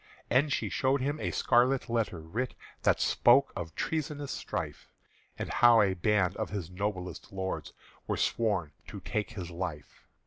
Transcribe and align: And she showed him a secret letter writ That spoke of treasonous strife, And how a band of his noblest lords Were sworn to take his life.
And 0.31 0.51
she 0.51 0.67
showed 0.67 0.99
him 0.99 1.19
a 1.19 1.29
secret 1.29 1.87
letter 1.87 2.21
writ 2.21 2.55
That 2.81 2.99
spoke 2.99 3.53
of 3.55 3.75
treasonous 3.75 4.31
strife, 4.31 4.89
And 5.37 5.47
how 5.49 5.79
a 5.79 5.93
band 5.93 6.35
of 6.37 6.49
his 6.49 6.71
noblest 6.71 7.31
lords 7.31 7.71
Were 8.07 8.17
sworn 8.17 8.71
to 8.87 8.99
take 9.01 9.29
his 9.33 9.51
life. 9.51 10.07